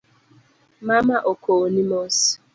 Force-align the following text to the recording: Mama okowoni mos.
Mama 0.87 1.15
okowoni 1.31 1.83
mos. 1.89 2.17